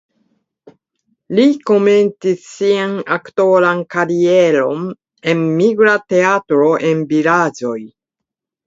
Li 1.39 1.43
komencis 1.71 2.47
sian 2.55 2.97
aktoran 3.17 3.85
karieron 3.97 4.91
en 5.35 5.47
migra 5.61 5.95
teatro 6.11 6.77
en 6.91 7.07
vilaĝoj. 7.15 7.81